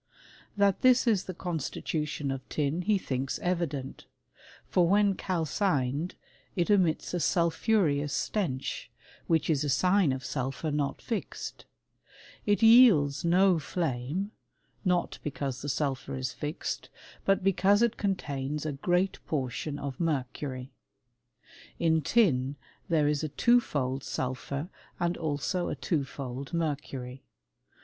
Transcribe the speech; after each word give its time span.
|| 0.33 0.57
That 0.57 0.81
this 0.81 1.05
is 1.05 1.25
the 1.25 1.33
constitution 1.35 2.31
of 2.31 2.41
tin 2.49 2.81
he 2.81 2.97
thinks 2.97 3.37
evident; 3.37 4.07
for 4.67 4.87
when 4.87 5.13
calcined, 5.13 6.15
it 6.55 6.71
emits 6.71 7.13
a 7.13 7.19
sulphureous 7.19 8.11
stench, 8.11 8.89
which 9.27 9.47
is 9.47 9.63
a 9.63 9.69
sign 9.69 10.11
of 10.11 10.25
sulphur 10.25 10.71
not 10.71 11.03
fixed: 11.03 11.65
it 12.47 12.63
yields 12.63 13.23
no 13.23 13.59
flame, 13.59 14.31
not 14.83 15.19
because 15.21 15.61
the 15.61 15.69
sulphur 15.69 16.15
is 16.15 16.33
'fixed, 16.33 16.89
but 17.23 17.43
because 17.43 17.83
it 17.83 17.95
contains 17.95 18.65
a 18.65 18.71
great 18.73 19.19
portion 19.27 19.77
of 19.77 19.99
mer 19.99 20.25
cury. 20.33 20.71
In 21.77 22.01
tin 22.01 22.55
there 22.89 23.07
is 23.07 23.23
a 23.23 23.29
twofold 23.29 24.03
sulphur 24.03 24.67
and 24.99 25.15
also 25.15 25.69
a 25.69 25.75
twofold 25.75 26.55
mercury. 26.55 27.21